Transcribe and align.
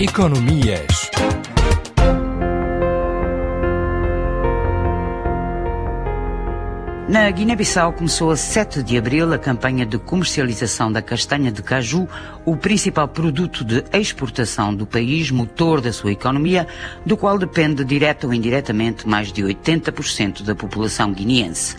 Economias. 0.00 1.10
Na 7.08 7.28
Guiné-Bissau 7.32 7.92
começou 7.94 8.30
a 8.30 8.36
7 8.36 8.80
de 8.84 8.96
abril 8.96 9.32
a 9.32 9.38
campanha 9.38 9.84
de 9.84 9.98
comercialização 9.98 10.92
da 10.92 11.02
castanha 11.02 11.50
de 11.50 11.64
caju, 11.64 12.06
o 12.44 12.56
principal 12.56 13.08
produto 13.08 13.64
de 13.64 13.82
exportação 13.92 14.72
do 14.72 14.86
país, 14.86 15.32
motor 15.32 15.80
da 15.80 15.92
sua 15.92 16.12
economia, 16.12 16.68
do 17.04 17.16
qual 17.16 17.36
depende 17.36 17.82
direta 17.82 18.24
ou 18.28 18.32
indiretamente 18.32 19.08
mais 19.08 19.32
de 19.32 19.42
80% 19.42 20.44
da 20.44 20.54
população 20.54 21.12
guineense. 21.12 21.74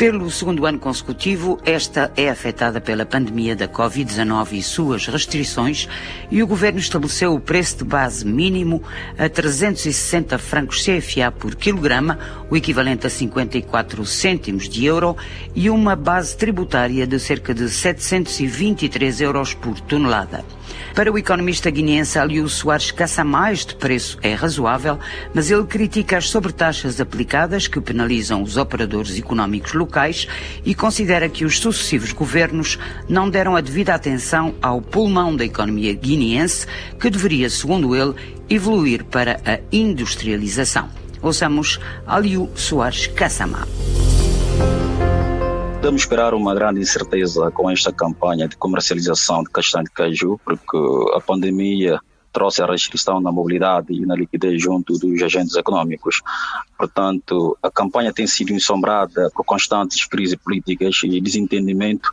Pelo 0.00 0.30
segundo 0.30 0.64
ano 0.64 0.78
consecutivo, 0.78 1.60
esta 1.62 2.10
é 2.16 2.30
afetada 2.30 2.80
pela 2.80 3.04
pandemia 3.04 3.54
da 3.54 3.68
Covid-19 3.68 4.52
e 4.52 4.62
suas 4.62 5.06
restrições, 5.06 5.86
e 6.30 6.42
o 6.42 6.46
governo 6.46 6.78
estabeleceu 6.78 7.34
o 7.34 7.38
preço 7.38 7.76
de 7.76 7.84
base 7.84 8.24
mínimo 8.24 8.82
a 9.18 9.28
360 9.28 10.38
francos 10.38 10.82
CFA 10.82 11.30
por 11.30 11.54
quilograma, 11.54 12.18
o 12.48 12.56
equivalente 12.56 13.06
a 13.06 13.10
54 13.10 14.06
cêntimos 14.06 14.70
de 14.70 14.86
euro, 14.86 15.18
e 15.54 15.68
uma 15.68 15.94
base 15.94 16.34
tributária 16.34 17.06
de 17.06 17.18
cerca 17.18 17.52
de 17.52 17.68
723 17.68 19.20
euros 19.20 19.52
por 19.52 19.78
tonelada. 19.80 20.42
Para 20.94 21.12
o 21.12 21.18
economista 21.18 21.70
guineense 21.70 22.18
Aliu 22.18 22.48
Soares 22.48 22.90
Caçamá, 22.90 23.52
este 23.52 23.74
preço 23.74 24.18
é 24.22 24.32
razoável, 24.32 24.98
mas 25.34 25.50
ele 25.50 25.64
critica 25.64 26.16
as 26.16 26.30
sobretaxas 26.30 27.00
aplicadas 27.00 27.68
que 27.68 27.80
penalizam 27.80 28.42
os 28.42 28.56
operadores 28.56 29.18
económicos 29.18 29.74
locais 29.74 29.89
e 30.64 30.74
considera 30.74 31.28
que 31.28 31.44
os 31.44 31.58
sucessivos 31.58 32.12
governos 32.12 32.78
não 33.08 33.28
deram 33.28 33.56
a 33.56 33.60
devida 33.60 33.94
atenção 33.94 34.54
ao 34.62 34.80
pulmão 34.80 35.34
da 35.34 35.44
economia 35.44 35.92
guineense, 35.92 36.66
que 36.98 37.10
deveria, 37.10 37.50
segundo 37.50 37.94
ele, 37.94 38.14
evoluir 38.48 39.04
para 39.04 39.40
a 39.44 39.58
industrialização. 39.72 40.88
Ouçamos 41.22 41.78
Aliu 42.06 42.50
Soares 42.54 43.06
Caçamá. 43.08 43.66
Podemos 45.74 46.02
esperar 46.02 46.34
uma 46.34 46.54
grande 46.54 46.80
incerteza 46.80 47.50
com 47.50 47.70
esta 47.70 47.90
campanha 47.90 48.46
de 48.46 48.56
comercialização 48.56 49.42
de 49.42 49.50
castanha 49.50 49.84
de 49.84 49.90
caju, 49.90 50.38
porque 50.44 50.78
a 51.14 51.20
pandemia 51.20 51.98
trouxe 52.32 52.62
a 52.62 52.66
restrição 52.66 53.20
na 53.20 53.32
mobilidade 53.32 53.92
e 53.92 54.06
na 54.06 54.14
liquidez 54.14 54.62
junto 54.62 54.98
dos 54.98 55.22
agentes 55.22 55.56
econômicos. 55.56 56.22
Portanto, 56.76 57.58
a 57.62 57.70
campanha 57.70 58.12
tem 58.12 58.26
sido 58.26 58.52
ensombrada 58.52 59.30
por 59.34 59.44
constantes 59.44 60.06
crises 60.06 60.36
políticas 60.36 61.00
e 61.04 61.20
desentendimento 61.20 62.10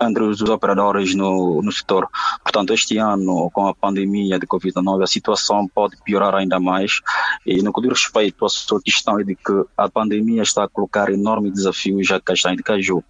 entre 0.00 0.22
os 0.22 0.40
operadores 0.42 1.14
no, 1.14 1.62
no 1.62 1.72
setor. 1.72 2.08
Portanto, 2.42 2.72
este 2.72 2.98
ano, 2.98 3.50
com 3.52 3.66
a 3.66 3.74
pandemia 3.74 4.38
de 4.38 4.46
Covid-19, 4.46 5.02
a 5.02 5.06
situação 5.06 5.68
pode 5.68 5.96
piorar 6.04 6.34
ainda 6.34 6.58
mais. 6.58 7.00
E 7.46 7.62
no 7.62 7.72
que 7.72 7.80
diz 7.82 7.90
respeito 7.90 8.44
à 8.44 8.48
sua 8.48 8.80
questão 8.82 9.18
é 9.18 9.24
de 9.24 9.34
que 9.34 9.64
a 9.76 9.88
pandemia 9.88 10.42
está 10.42 10.64
a 10.64 10.68
colocar 10.68 11.10
enormes 11.10 11.52
desafios 11.52 12.10
à 12.10 12.20
castanha 12.20 12.56
de 12.56 12.62
caju. 12.62 13.02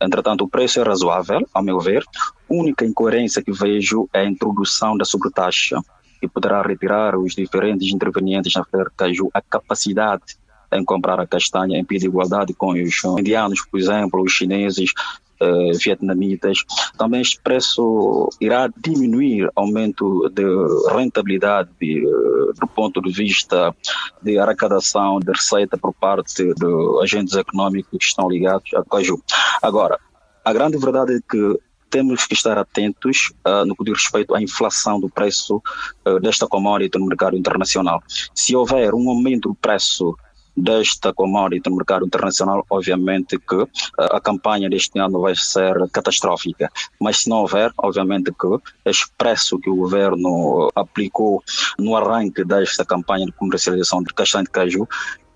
Entretanto, 0.00 0.44
o 0.44 0.48
preço 0.48 0.80
é 0.80 0.82
razoável, 0.82 1.46
ao 1.52 1.62
meu 1.62 1.78
ver. 1.80 2.04
Única 2.48 2.84
incoerência 2.84 3.42
que 3.42 3.52
vejo 3.52 4.08
é 4.12 4.20
a 4.20 4.24
introdução 4.24 4.96
da 4.96 5.04
sobretaxa 5.04 5.80
que 6.20 6.28
poderá 6.28 6.62
retirar 6.62 7.18
os 7.18 7.34
diferentes 7.34 7.92
intervenientes 7.92 8.54
na 8.54 8.64
feira 8.64 8.90
caju 8.96 9.28
a 9.34 9.40
capacidade 9.42 10.36
em 10.72 10.84
comprar 10.84 11.20
a 11.20 11.26
castanha 11.26 11.78
em 11.78 11.84
pé 11.84 11.96
de 11.96 12.06
igualdade 12.06 12.54
com 12.54 12.72
os 12.72 13.04
indianos, 13.18 13.64
por 13.70 13.78
exemplo, 13.78 14.22
os 14.22 14.32
chineses, 14.32 14.92
uh, 15.40 15.78
vietnamitas. 15.78 16.64
Também 16.98 17.20
este 17.20 17.40
preço 17.40 18.28
irá 18.40 18.68
diminuir 18.76 19.50
aumento 19.54 20.28
de 20.30 20.44
rentabilidade 20.92 21.70
uh, 21.80 22.52
do 22.60 22.66
ponto 22.66 23.00
de 23.00 23.12
vista 23.12 23.74
de 24.22 24.38
arrecadação 24.38 25.20
de 25.20 25.30
receita 25.30 25.76
por 25.76 25.94
parte 25.94 26.42
de 26.54 27.02
agentes 27.02 27.34
econômicos 27.34 27.90
que 27.98 28.04
estão 28.04 28.28
ligados 28.28 28.72
a 28.74 28.82
caju. 28.84 29.22
Agora, 29.62 29.98
a 30.44 30.52
grande 30.52 30.78
verdade 30.78 31.16
é 31.16 31.20
que 31.30 31.58
temos 31.96 32.26
que 32.26 32.34
estar 32.34 32.58
atentos 32.58 33.32
uh, 33.46 33.64
no 33.64 33.74
que 33.74 33.84
diz 33.84 33.94
respeito 33.94 34.34
à 34.34 34.42
inflação 34.42 35.00
do 35.00 35.08
preço 35.08 35.62
uh, 36.06 36.20
desta 36.20 36.46
commodity 36.46 36.98
no 36.98 37.06
mercado 37.06 37.38
internacional. 37.38 38.02
Se 38.34 38.54
houver 38.54 38.94
um 38.94 39.08
aumento 39.08 39.48
do 39.48 39.54
preço 39.54 40.14
desta 40.54 41.14
commodity 41.14 41.70
no 41.70 41.76
mercado 41.76 42.04
internacional, 42.04 42.66
obviamente 42.68 43.38
que 43.38 43.54
uh, 43.54 43.68
a 43.96 44.20
campanha 44.20 44.68
deste 44.68 44.98
ano 44.98 45.22
vai 45.22 45.34
ser 45.34 45.72
catastrófica. 45.90 46.70
Mas 47.00 47.20
se 47.22 47.30
não 47.30 47.38
houver, 47.38 47.72
obviamente 47.78 48.30
que 48.30 48.58
este 48.84 49.06
preço 49.16 49.58
que 49.58 49.70
o 49.70 49.76
governo 49.76 50.70
aplicou 50.74 51.42
no 51.78 51.96
arranque 51.96 52.44
desta 52.44 52.84
campanha 52.84 53.24
de 53.24 53.32
comercialização 53.32 54.02
de 54.02 54.12
castanha 54.12 54.44
de 54.44 54.50
caju 54.50 54.86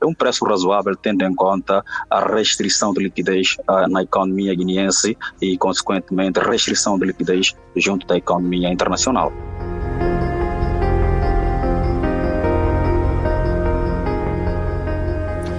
é 0.00 0.06
um 0.06 0.15
preço 0.15 0.44
razoável, 0.44 0.97
tendo 0.97 1.25
em 1.25 1.34
conta 1.34 1.84
a 2.09 2.21
restrição 2.34 2.93
de 2.93 3.03
liquidez 3.03 3.56
uh, 3.69 3.88
na 3.88 4.03
economia 4.03 4.55
guineense 4.55 5.16
e, 5.41 5.56
consequentemente, 5.59 6.41
restrição 6.41 6.99
de 6.99 7.06
liquidez 7.06 7.55
junto 7.77 8.06
da 8.06 8.16
economia 8.16 8.69
internacional. 8.72 9.33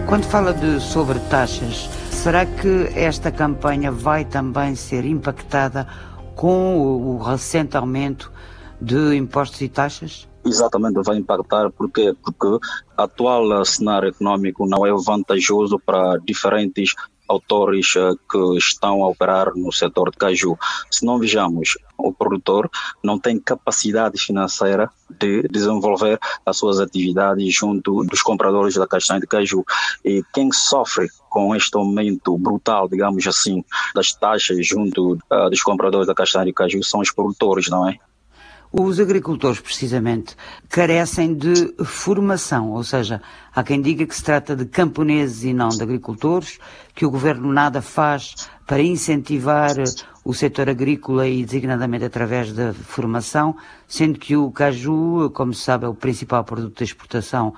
Quando 0.07 0.25
fala 0.25 0.53
de 0.53 0.81
sobretaxas, 0.81 1.89
será 2.09 2.45
que 2.45 2.91
esta 2.95 3.31
campanha 3.31 3.91
vai 3.91 4.25
também 4.25 4.75
ser 4.75 5.05
impactada 5.05 5.87
com 6.35 6.77
o 6.77 7.17
recente 7.17 7.77
aumento 7.77 8.29
de 8.81 9.15
impostos 9.15 9.61
e 9.61 9.69
taxas? 9.69 10.30
Exatamente, 10.43 11.01
vai 11.03 11.17
impactar 11.17 11.69
porque 11.71 12.15
porque 12.23 12.47
o 12.47 12.59
atual 12.97 13.63
cenário 13.63 14.09
econômico 14.09 14.67
não 14.67 14.85
é 14.85 14.91
vantajoso 14.91 15.79
para 15.79 16.17
diferentes 16.17 16.95
autores 17.31 17.93
eh, 17.95 18.11
que 18.29 18.57
estão 18.57 19.03
a 19.03 19.09
operar 19.09 19.53
no 19.55 19.71
setor 19.71 20.11
de 20.11 20.17
caju. 20.17 20.57
Se 20.89 21.05
não 21.05 21.17
vejamos, 21.17 21.77
o 21.97 22.13
produtor 22.13 22.69
não 23.03 23.17
tem 23.17 23.39
capacidade 23.39 24.19
financeira 24.19 24.89
de 25.09 25.43
desenvolver 25.47 26.19
as 26.45 26.57
suas 26.57 26.79
atividades 26.79 27.53
junto 27.53 28.03
dos 28.03 28.21
compradores 28.21 28.75
da 28.75 28.87
castanha 28.87 29.21
de 29.21 29.27
caju. 29.27 29.63
E 30.03 30.23
quem 30.33 30.51
sofre 30.51 31.07
com 31.29 31.55
este 31.55 31.77
aumento 31.77 32.37
brutal, 32.37 32.87
digamos 32.87 33.25
assim, 33.27 33.63
das 33.95 34.11
taxas 34.13 34.65
junto 34.65 35.13
uh, 35.31 35.49
dos 35.49 35.61
compradores 35.61 36.07
da 36.07 36.15
castanha 36.15 36.45
de 36.45 36.53
caju 36.53 36.83
são 36.83 36.99
os 36.99 37.11
produtores, 37.11 37.69
não 37.69 37.87
é? 37.87 37.97
Os 38.73 39.01
agricultores, 39.01 39.59
precisamente, 39.59 40.33
carecem 40.69 41.33
de 41.33 41.73
formação, 41.83 42.71
ou 42.71 42.81
seja, 42.85 43.21
há 43.53 43.61
quem 43.63 43.81
diga 43.81 44.05
que 44.05 44.15
se 44.15 44.23
trata 44.23 44.55
de 44.55 44.63
camponeses 44.63 45.43
e 45.43 45.51
não 45.51 45.67
de 45.67 45.83
agricultores, 45.83 46.57
que 46.95 47.05
o 47.05 47.11
governo 47.11 47.51
nada 47.51 47.81
faz 47.81 48.33
para 48.65 48.81
incentivar 48.81 49.75
o 50.23 50.33
setor 50.33 50.69
agrícola 50.69 51.27
e 51.27 51.43
designadamente 51.43 52.05
através 52.05 52.53
da 52.53 52.73
formação, 52.73 53.57
sendo 53.85 54.17
que 54.17 54.37
o 54.37 54.49
caju, 54.51 55.29
como 55.33 55.53
se 55.53 55.63
sabe, 55.63 55.83
é 55.83 55.89
o 55.89 55.93
principal 55.93 56.45
produto 56.45 56.77
de 56.77 56.85
exportação 56.85 57.53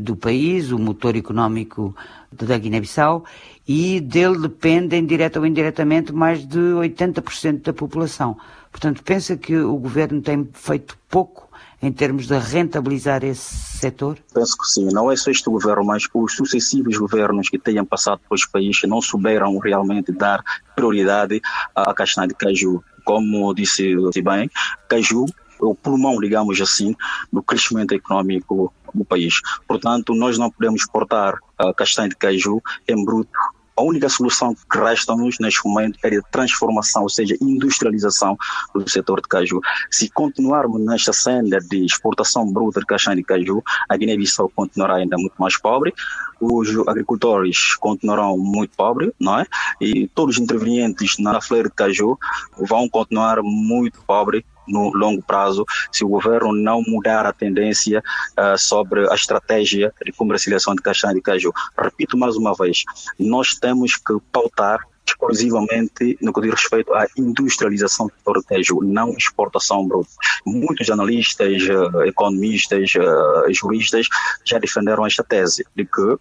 do 0.00 0.16
país, 0.16 0.70
o 0.70 0.78
motor 0.78 1.16
económico 1.16 1.94
da 2.32 2.56
Guiné-Bissau, 2.56 3.24
e 3.66 4.00
dele 4.00 4.38
dependem, 4.38 5.04
direta 5.04 5.38
ou 5.38 5.46
indiretamente, 5.46 6.12
mais 6.12 6.46
de 6.46 6.58
80% 6.58 7.62
da 7.62 7.72
população. 7.72 8.36
Portanto, 8.70 9.02
pensa 9.02 9.36
que 9.36 9.56
o 9.56 9.76
governo 9.76 10.20
tem 10.20 10.48
feito 10.52 10.98
pouco 11.08 11.48
em 11.80 11.92
termos 11.92 12.26
de 12.26 12.38
rentabilizar 12.38 13.22
esse 13.24 13.78
setor? 13.78 14.18
Penso 14.32 14.56
que 14.56 14.66
sim. 14.66 14.88
Não 14.90 15.12
é 15.12 15.16
só 15.16 15.30
este 15.30 15.50
governo, 15.50 15.84
mas 15.84 16.08
os 16.14 16.34
sucessivos 16.34 16.96
governos 16.96 17.48
que 17.50 17.58
tenham 17.58 17.84
passado 17.84 18.20
pelos 18.26 18.46
países 18.46 18.82
não 18.88 19.02
souberam 19.02 19.58
realmente 19.58 20.10
dar 20.10 20.42
prioridade 20.74 21.42
à 21.74 21.92
castanha 21.92 22.28
de 22.28 22.34
caju. 22.34 22.82
Como 23.04 23.52
disse 23.54 23.94
bem, 24.22 24.50
caju 24.88 25.26
é 25.60 25.64
o 25.64 25.74
pulmão, 25.74 26.18
digamos 26.18 26.58
assim, 26.60 26.94
do 27.30 27.42
crescimento 27.42 27.92
econômico 27.92 28.72
do 28.94 29.04
país. 29.04 29.40
Portanto, 29.66 30.14
nós 30.14 30.38
não 30.38 30.50
podemos 30.50 30.82
exportar 30.82 31.38
a 31.58 31.72
castanha 31.74 32.08
de 32.08 32.16
caju 32.16 32.62
em 32.88 33.04
bruto 33.04 33.30
a 33.76 33.82
única 33.82 34.08
solução 34.08 34.54
que 34.54 34.78
resta-nos 34.78 35.38
neste 35.40 35.66
momento 35.66 35.98
é 36.04 36.16
a 36.16 36.22
transformação, 36.30 37.02
ou 37.02 37.08
seja, 37.08 37.36
industrialização 37.40 38.36
do 38.72 38.88
setor 38.88 39.20
de 39.20 39.28
caju. 39.28 39.60
Se 39.90 40.08
continuarmos 40.10 40.80
nesta 40.80 41.12
senda 41.12 41.58
de 41.58 41.84
exportação 41.84 42.50
bruta 42.52 42.80
de 42.80 42.86
castanha 42.86 43.16
de 43.16 43.24
caju, 43.24 43.62
a 43.88 43.96
Guiné-Bissau 43.96 44.48
continuará 44.54 44.96
ainda 44.96 45.16
muito 45.16 45.34
mais 45.38 45.58
pobre, 45.58 45.92
os 46.40 46.68
agricultores 46.86 47.74
continuarão 47.76 48.36
muito 48.36 48.76
pobres, 48.76 49.10
não 49.18 49.40
é? 49.40 49.46
E 49.80 50.06
todos 50.08 50.36
os 50.36 50.42
intervenientes 50.42 51.18
na 51.18 51.40
feira 51.40 51.68
de 51.68 51.74
caju 51.74 52.18
vão 52.56 52.88
continuar 52.88 53.42
muito 53.42 54.00
pobres 54.02 54.44
no 54.66 54.90
longo 54.94 55.22
prazo 55.22 55.64
se 55.92 56.04
o 56.04 56.08
governo 56.08 56.52
não 56.52 56.82
mudar 56.86 57.26
a 57.26 57.32
tendência 57.32 58.02
uh, 58.38 58.58
sobre 58.58 59.08
a 59.10 59.14
estratégia 59.14 59.92
de 60.04 60.12
comercialização 60.12 60.74
de 60.74 60.82
castanha 60.82 61.14
de 61.14 61.20
caju. 61.20 61.52
Repito 61.78 62.16
mais 62.16 62.36
uma 62.36 62.54
vez, 62.54 62.84
nós 63.18 63.54
temos 63.54 63.96
que 63.96 64.16
pautar 64.32 64.80
exclusivamente 65.06 66.16
no 66.20 66.32
que 66.32 66.40
diz 66.40 66.52
respeito 66.52 66.92
à 66.94 67.06
industrialização 67.16 68.10
do 68.26 68.42
caju, 68.42 68.80
não 68.82 69.10
exportação 69.10 69.86
bruta. 69.86 70.10
Muitos 70.46 70.88
analistas, 70.90 71.62
eh, 71.62 72.08
economistas, 72.08 72.92
eh, 72.96 73.52
juristas 73.52 74.08
já 74.44 74.58
defenderam 74.58 75.06
esta 75.06 75.22
tese 75.22 75.64
de 75.76 75.84
que 75.84 76.16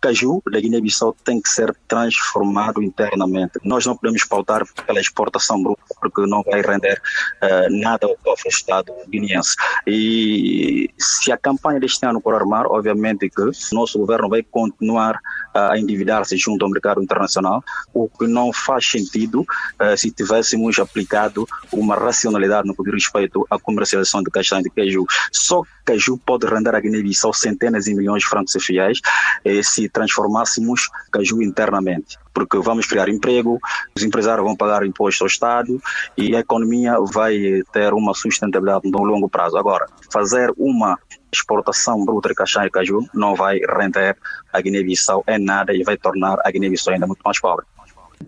caju 0.00 0.42
da 0.50 0.60
Guiné-Bissau 0.60 1.14
tem 1.24 1.40
que 1.40 1.48
ser 1.48 1.74
transformado 1.86 2.82
internamente. 2.82 3.58
Nós 3.64 3.86
não 3.86 3.96
podemos 3.96 4.24
pautar 4.24 4.62
pela 4.86 5.00
exportação 5.00 5.62
bruta, 5.62 5.82
porque 6.00 6.26
não 6.26 6.42
vai 6.42 6.62
render 6.62 7.00
uh, 7.42 7.80
nada 7.80 8.06
ao 8.06 8.16
cofre 8.16 8.48
Estado 8.48 8.92
guineense. 9.08 9.56
E 9.86 10.90
se 10.98 11.32
a 11.32 11.36
campanha 11.36 11.80
deste 11.80 12.04
ano 12.06 12.20
correr 12.20 12.44
mal, 12.44 12.66
obviamente 12.70 13.28
que 13.28 13.40
o 13.40 13.52
nosso 13.72 13.98
governo 13.98 14.28
vai 14.28 14.42
continuar 14.42 15.18
a 15.58 15.78
endividar-se 15.78 16.36
junto 16.36 16.64
ao 16.64 16.70
mercado 16.70 17.02
internacional, 17.02 17.62
o 17.92 18.08
que 18.08 18.26
não 18.26 18.52
faz 18.52 18.88
sentido 18.88 19.40
uh, 19.40 19.96
se 19.96 20.10
tivéssemos 20.10 20.78
aplicado 20.78 21.46
uma 21.72 21.96
racionalidade 21.96 22.66
no 22.66 22.74
que 22.74 22.82
diz 22.84 22.94
respeito 22.94 23.46
à 23.50 23.58
comercialização 23.58 24.22
de 24.22 24.30
castanha 24.30 24.62
de 24.62 24.70
caju. 24.70 25.04
Só 25.32 25.62
caju 25.84 26.18
pode 26.18 26.46
render 26.46 26.74
a 26.74 26.80
Guiné-Bissau 26.80 27.32
centenas 27.32 27.84
de 27.84 27.94
milhões 27.94 28.22
de 28.22 28.28
francos 28.28 28.56
fiéis 28.60 29.00
eh, 29.44 29.62
se 29.62 29.88
transformássemos 29.88 30.88
caju 31.10 31.42
internamente 31.42 32.18
porque 32.38 32.58
vamos 32.58 32.86
criar 32.86 33.08
emprego, 33.08 33.58
os 33.96 34.04
empresários 34.04 34.46
vão 34.46 34.54
pagar 34.54 34.86
imposto 34.86 35.24
ao 35.24 35.26
Estado 35.26 35.82
e 36.16 36.36
a 36.36 36.38
economia 36.38 36.94
vai 37.12 37.64
ter 37.72 37.92
uma 37.92 38.14
sustentabilidade 38.14 38.88
no 38.88 39.02
longo 39.02 39.28
prazo. 39.28 39.56
Agora, 39.56 39.86
fazer 40.12 40.52
uma 40.56 40.96
exportação 41.32 42.04
bruta 42.04 42.28
de 42.28 42.36
castanha 42.36 42.68
e 42.68 42.70
caju 42.70 43.04
não 43.12 43.34
vai 43.34 43.58
render 43.58 44.16
a 44.52 44.60
Guiné-Bissau 44.60 45.24
em 45.26 45.44
nada 45.44 45.74
e 45.74 45.82
vai 45.82 45.96
tornar 45.96 46.38
a 46.44 46.50
Guiné-Bissau 46.50 46.94
ainda 46.94 47.08
muito 47.08 47.22
mais 47.24 47.40
pobre. 47.40 47.66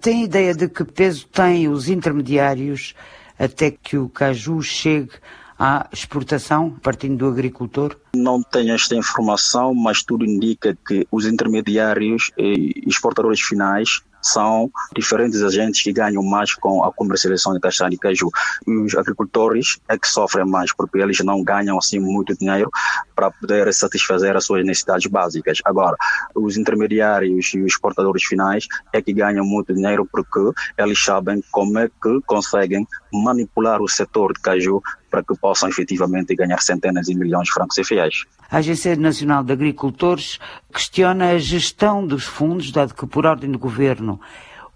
Tem 0.00 0.24
ideia 0.24 0.54
de 0.54 0.68
que 0.68 0.84
peso 0.84 1.28
têm 1.28 1.68
os 1.68 1.88
intermediários 1.88 2.94
até 3.38 3.70
que 3.70 3.96
o 3.96 4.08
caju 4.08 4.60
chegue 4.60 5.12
à 5.60 5.86
exportação, 5.92 6.70
partindo 6.82 7.18
do 7.18 7.28
agricultor? 7.28 7.94
Não 8.16 8.42
tenho 8.42 8.74
esta 8.74 8.96
informação, 8.96 9.74
mas 9.74 10.02
tudo 10.02 10.24
indica 10.24 10.76
que 10.88 11.06
os 11.12 11.26
intermediários 11.26 12.30
e 12.38 12.82
exportadores 12.86 13.42
finais 13.42 14.00
são 14.22 14.70
diferentes 14.94 15.43
agentes 15.43 15.82
que 15.82 15.93
ganham 15.93 16.22
mais 16.22 16.55
com 16.55 16.84
a 16.84 16.93
comercialização 16.93 17.52
de 17.55 17.61
castanha 17.61 17.90
de 17.90 17.99
caju. 17.99 18.31
Os 18.67 18.94
agricultores 18.94 19.78
é 19.88 19.99
que 19.99 20.08
sofrem 20.08 20.46
mais, 20.46 20.72
porque 20.75 20.99
eles 20.99 21.19
não 21.20 21.43
ganham 21.43 21.78
assim 21.78 21.99
muito 21.99 22.37
dinheiro 22.37 22.70
para 23.14 23.31
poder 23.31 23.72
satisfazer 23.72 24.37
as 24.37 24.44
suas 24.44 24.64
necessidades 24.64 25.06
básicas. 25.06 25.58
Agora, 25.64 25.96
os 26.34 26.56
intermediários 26.56 27.52
e 27.55 27.61
os 27.61 27.72
exportadores 27.72 28.25
finais 28.25 28.67
é 28.93 29.00
que 29.00 29.12
ganham 29.12 29.44
muito 29.44 29.75
dinheiro 29.75 30.08
porque 30.11 30.52
eles 30.78 31.02
sabem 31.02 31.43
como 31.50 31.78
é 31.78 31.88
que 31.88 32.20
conseguem 32.26 32.87
manipular 33.12 33.81
o 33.81 33.88
setor 33.88 34.32
de 34.32 34.40
caju 34.40 34.82
para 35.11 35.22
que 35.22 35.37
possam 35.38 35.69
efetivamente 35.69 36.34
ganhar 36.34 36.61
centenas 36.61 37.06
de 37.06 37.14
milhões 37.14 37.46
de 37.46 37.52
francos 37.52 37.78
e 37.78 37.84
fiéis. 37.84 38.25
A 38.50 38.58
Agência 38.58 38.97
Nacional 38.97 39.44
de 39.44 39.52
Agricultores 39.52 40.41
questiona 40.73 41.31
a 41.31 41.38
gestão 41.38 42.05
dos 42.05 42.25
fundos, 42.25 42.73
dado 42.73 42.94
que, 42.94 43.06
por 43.06 43.25
ordem 43.25 43.52
do 43.52 43.61
governo, 43.61 44.20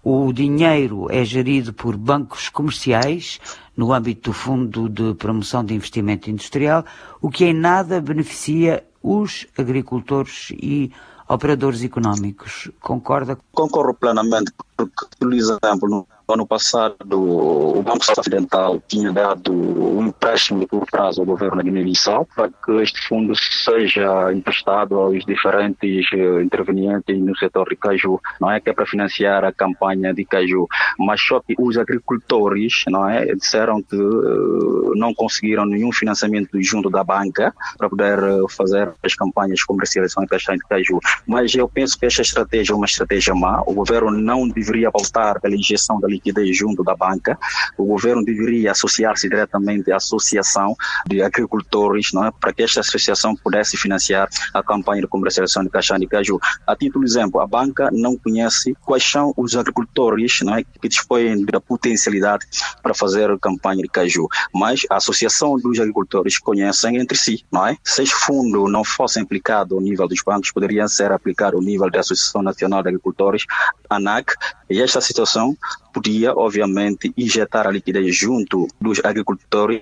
o 0.01 0.31
dinheiro 0.31 1.07
é 1.11 1.25
gerido 1.25 1.73
por 1.73 1.97
bancos 1.97 2.47
comerciais, 2.47 3.41
no 3.75 3.91
âmbito 3.91 4.29
do 4.29 4.33
Fundo 4.33 4.87
de 4.87 5.13
Promoção 5.15 5.65
de 5.65 5.73
Investimento 5.73 6.29
Industrial, 6.29 6.85
o 7.21 7.29
que 7.29 7.43
em 7.43 7.53
nada 7.53 7.99
beneficia 7.99 8.85
os 9.03 9.45
agricultores 9.57 10.51
e 10.51 10.89
operadores 11.27 11.83
económicos. 11.83 12.71
Concorda? 12.79 13.37
Concordo 13.51 13.93
plenamente, 13.95 14.53
porque, 14.77 15.05
por 15.19 15.33
exemplo, 15.33 16.07
ano 16.27 16.45
passado 16.45 16.95
o 17.11 17.83
Banco 17.83 18.05
Ocidental 18.17 18.81
tinha 18.87 19.11
dado 19.11 19.51
um 19.53 20.07
empréstimo 20.07 20.59
de 20.59 20.67
curto 20.67 20.89
prazo 20.89 21.21
ao 21.21 21.25
governo 21.25 21.57
da 21.57 21.63
Guiné-Bissau 21.63 22.27
para 22.35 22.49
que 22.49 22.71
este 22.81 23.07
fundo 23.07 23.33
seja 23.35 24.31
emprestado 24.33 24.95
aos 24.99 25.25
diferentes 25.25 26.05
eh, 26.13 26.41
intervenientes 26.41 27.17
no 27.19 27.35
setor 27.37 27.69
de 27.69 27.75
caju, 27.75 28.19
não 28.39 28.51
é 28.51 28.59
que 28.59 28.69
é 28.69 28.73
para 28.73 28.85
financiar 28.85 29.43
a 29.43 29.51
campanha 29.51 30.13
de 30.13 30.25
caju, 30.25 30.67
mas 30.97 31.21
só 31.21 31.39
que 31.39 31.55
os 31.57 31.77
agricultores, 31.77 32.83
não 32.87 33.07
é, 33.07 33.25
disseram 33.35 33.81
que 33.81 33.95
uh, 33.95 34.93
não 34.95 35.13
conseguiram 35.13 35.65
nenhum 35.65 35.91
financiamento 35.91 36.61
junto 36.61 36.89
da 36.89 37.03
banca 37.03 37.53
para 37.77 37.89
poder 37.89 38.19
uh, 38.23 38.47
fazer 38.49 38.91
as 39.03 39.15
campanhas 39.15 39.63
comerciais 39.63 40.13
de 40.17 40.27
castanha 40.27 40.57
de 40.57 40.67
caju. 40.67 40.99
Mas 41.27 41.53
eu 41.55 41.67
penso 41.67 41.97
que 41.97 42.05
esta 42.05 42.21
estratégia 42.21 42.73
é 42.73 42.75
uma 42.75 42.85
estratégia 42.85 43.33
má. 43.33 43.61
O 43.65 43.73
governo 43.73 44.11
não 44.11 44.47
deveria 44.47 44.89
voltar 44.89 45.39
pela 45.39 45.55
injeção 45.55 45.99
da 45.99 46.07
liquidez 46.15 46.57
junto 46.57 46.83
da 46.83 46.95
banca. 46.95 47.37
O 47.77 47.85
governo 47.85 48.23
deveria 48.23 48.71
associar-se 48.71 49.29
diretamente 49.29 49.91
à 49.91 49.97
associação 49.97 50.75
de 51.07 51.21
agricultores, 51.21 52.11
não 52.13 52.25
é? 52.25 52.31
para 52.31 52.53
que 52.53 52.63
esta 52.63 52.79
associação 52.79 53.35
pudesse 53.35 53.77
financiar 53.77 54.27
a 54.53 54.63
campanha 54.63 55.01
de 55.01 55.07
comercialização 55.07 55.63
de 55.63 55.69
castanha 55.69 55.99
de 55.99 56.07
caju. 56.07 56.39
A 56.65 56.75
título 56.75 57.05
de 57.05 57.11
exemplo, 57.11 57.39
a 57.39 57.47
banca 57.47 57.89
não 57.91 58.17
conhece 58.17 58.73
quais 58.85 59.03
são 59.03 59.33
os 59.37 59.55
agricultores 59.55 60.39
não 60.41 60.55
é? 60.55 60.63
que 60.63 60.89
dispõem 60.89 61.45
da 61.45 61.59
potencialidade 61.59 62.45
para 62.81 62.93
fazer 62.93 63.37
campanha 63.39 63.81
de 63.81 63.89
caju, 63.89 64.27
mas 64.53 64.81
a 64.89 64.97
associação 64.97 65.57
dos 65.57 65.79
agricultores 65.79 66.39
conhecem 66.39 66.97
entre 66.97 67.17
si, 67.17 67.43
não 67.51 67.67
é? 67.67 67.77
Se 67.83 68.03
este 68.03 68.15
fundo 68.15 68.67
não 68.67 68.83
fosse 68.83 69.19
aplicado 69.19 69.75
ao 69.75 69.81
nível 69.81 70.07
dos 70.07 70.21
bancos, 70.23 70.51
poderia 70.51 70.87
ser 70.87 71.11
aplicado 71.11 71.57
ao 71.57 71.61
nível 71.61 71.89
da 71.89 71.99
Associação 71.99 72.41
Nacional 72.41 72.81
de 72.81 72.89
Agricultores, 72.89 73.45
ANAC, 73.89 74.33
e 74.69 74.81
esta 74.81 75.01
situação 75.01 75.55
podia, 75.95 76.33
obviamente, 76.33 77.13
injetar 77.17 77.65
a 77.65 77.71
liquidez 77.71 78.13
junto 78.13 78.67
dos 78.81 78.99
agricultores 79.03 79.81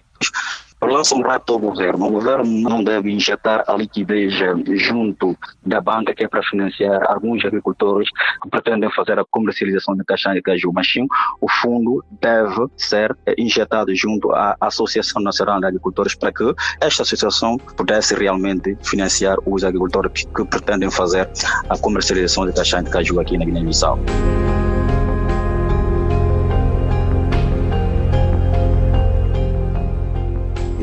lança 0.86 1.16
um 1.16 1.22
rato 1.22 1.54
ao 1.54 1.60
governo. 1.60 2.08
O 2.08 2.12
governo 2.12 2.46
não 2.46 2.84
deve 2.84 3.12
injetar 3.12 3.64
a 3.68 3.74
liquidez 3.74 4.34
junto 4.76 5.36
da 5.66 5.80
banca 5.82 6.14
que 6.14 6.24
é 6.24 6.28
para 6.28 6.44
financiar 6.44 7.10
alguns 7.10 7.44
agricultores 7.46 8.10
que 8.42 8.50
pretendem 8.50 8.92
fazer 8.92 9.18
a 9.18 9.26
comercialização 9.26 9.96
de 9.96 10.04
castanha 10.04 10.36
de 10.36 10.42
caju, 10.42 10.72
mas 10.74 10.92
sim 10.92 11.08
o 11.42 11.50
fundo 11.50 12.04
deve 12.22 12.68
ser 12.78 13.16
injetado 13.38 13.96
junto 13.96 14.32
à 14.34 14.56
Associação 14.60 15.22
Nacional 15.22 15.60
de 15.60 15.68
Agricultores 15.68 16.16
para 16.16 16.32
que 16.32 16.54
esta 16.82 17.04
associação 17.04 17.58
pudesse 17.58 18.14
realmente 18.16 18.78
financiar 18.84 19.38
os 19.46 19.64
agricultores 19.64 20.26
que 20.26 20.46
pretendem 20.46 20.92
fazer 20.92 21.30
a 21.70 21.78
comercialização 21.78 22.46
de 22.46 22.54
castanha 22.54 22.84
de 22.84 22.92
caju 22.92 23.20
aqui 23.20 23.38
na 23.38 23.46
Guiné-Bissau. 23.46 24.00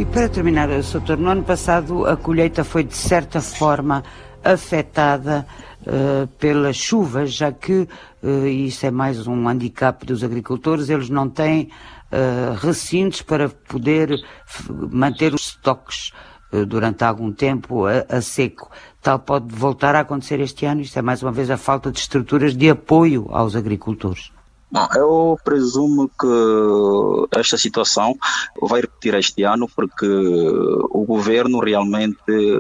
E 0.01 0.05
para 0.07 0.31
terminar, 0.31 0.71
Soutor, 0.83 1.19
no 1.19 1.29
ano 1.29 1.43
passado 1.43 2.07
a 2.07 2.17
colheita 2.17 2.65
foi 2.65 2.83
de 2.83 2.97
certa 2.97 3.39
forma 3.39 4.03
afetada 4.43 5.47
uh, 5.83 6.27
pelas 6.39 6.75
chuvas, 6.75 7.35
já 7.35 7.53
que, 7.53 7.87
uh, 8.23 8.47
isso 8.47 8.87
é 8.87 8.91
mais 8.91 9.27
um 9.27 9.47
handicap 9.47 10.07
dos 10.07 10.25
agricultores, 10.25 10.89
eles 10.89 11.11
não 11.11 11.29
têm 11.29 11.69
uh, 12.11 12.55
recintos 12.67 13.21
para 13.21 13.51
poder 13.51 14.19
manter 14.91 15.35
os 15.35 15.49
estoques 15.49 16.13
durante 16.67 17.05
algum 17.05 17.31
tempo 17.31 17.85
a, 17.85 18.07
a, 18.09 18.23
seco. 18.23 18.71
Tal 19.03 19.19
pode 19.19 19.55
voltar 19.55 19.95
a 19.95 20.01
acontecer 20.01 20.41
este 20.41 20.65
ano, 20.65 20.81
isto 20.81 20.99
é 20.99 21.03
mais 21.03 21.23
uma 21.23 21.31
vez 21.31 21.51
a 21.51 21.59
falta 21.59 21.93
de 21.93 21.99
estruturas 21.99 22.57
de 22.57 22.71
apoio 22.71 23.29
aos 23.31 23.55
agricultores. 23.55 24.33
Bom, 24.73 24.87
eu 24.95 25.39
presumo 25.43 26.09
que 26.09 27.37
esta 27.37 27.59
situação 27.59 28.17
vai 28.63 28.83
repetir 28.83 29.15
este 29.15 29.43
ano 29.43 29.69
porque 29.69 30.07
o 30.07 31.05
governo 31.05 31.59
realmente 31.59 32.17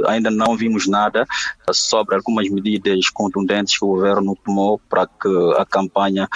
ainda 0.09 0.29
não 0.29 0.57
vimos 0.57 0.88
nada 0.88 1.25
sobre 1.73 2.17
algumas 2.17 2.49
medidas 2.49 3.09
contundentes 3.11 3.79
que 3.79 3.85
o 3.85 3.88
governo 3.88 4.37
tomou 4.45 4.81
para 4.88 5.07
que 5.07 5.29
a 5.57 5.64
campanha 5.64 6.29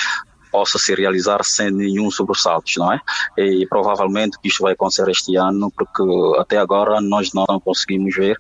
possa 0.53 0.79
se 0.79 0.95
realizar 0.95 1.43
sem 1.43 1.73
nenhum 1.73 2.09
sobressalto, 2.13 2.71
não 2.77 2.93
é? 2.93 3.01
E 3.37 3.67
provavelmente 3.67 4.39
que 4.39 4.47
isto 4.47 4.63
vai 4.63 4.75
acontecer 4.75 5.09
este 5.09 5.35
ano, 5.35 5.73
porque 5.77 6.05
até 6.39 6.59
agora 6.59 7.01
nós 7.01 7.33
não 7.33 7.59
conseguimos 7.59 8.15
ver 8.15 8.39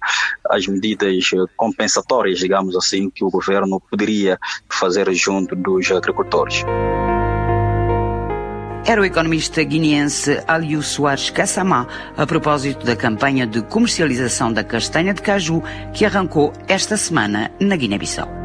as 0.48 0.64
medidas 0.68 1.30
compensatórias, 1.56 2.38
digamos 2.38 2.76
assim, 2.76 3.10
que 3.10 3.24
o 3.24 3.30
governo 3.30 3.80
poderia 3.90 4.38
fazer 4.70 5.12
junto 5.12 5.56
dos 5.56 5.90
agricultores. 5.90 6.62
Era 8.86 9.00
o 9.00 9.04
economista 9.04 9.62
guineense 9.64 10.42
Aliu 10.46 10.82
Soares 10.82 11.30
Kassamá 11.30 11.86
a 12.18 12.26
propósito 12.26 12.84
da 12.84 12.94
campanha 12.94 13.46
de 13.46 13.62
comercialização 13.62 14.52
da 14.52 14.62
castanha 14.62 15.14
de 15.14 15.22
caju 15.22 15.62
que 15.94 16.04
arrancou 16.04 16.52
esta 16.68 16.94
semana 16.94 17.50
na 17.58 17.76
Guiné-Bissau. 17.76 18.43